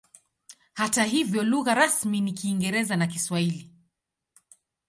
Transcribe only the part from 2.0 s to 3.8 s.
ni Kiingereza na Kiswahili.